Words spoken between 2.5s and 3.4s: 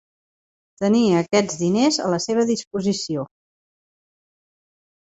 disposició.